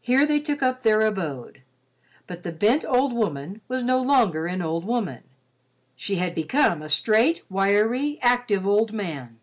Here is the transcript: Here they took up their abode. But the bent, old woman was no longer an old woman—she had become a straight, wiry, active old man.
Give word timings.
Here 0.00 0.26
they 0.26 0.40
took 0.40 0.64
up 0.64 0.82
their 0.82 1.02
abode. 1.02 1.62
But 2.26 2.42
the 2.42 2.50
bent, 2.50 2.84
old 2.84 3.12
woman 3.12 3.60
was 3.68 3.84
no 3.84 4.02
longer 4.02 4.46
an 4.46 4.60
old 4.60 4.84
woman—she 4.84 6.16
had 6.16 6.34
become 6.34 6.82
a 6.82 6.88
straight, 6.88 7.44
wiry, 7.48 8.18
active 8.20 8.66
old 8.66 8.92
man. 8.92 9.38